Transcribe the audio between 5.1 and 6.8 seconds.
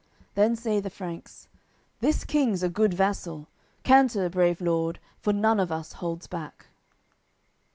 for none of us holds back."